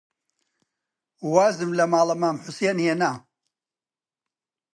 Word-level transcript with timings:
وازم 1.33 1.69
لە 1.79 1.85
ماڵە 1.91 2.15
مام 2.21 2.37
حوسێن 2.43 2.77
هێنا 2.85 3.11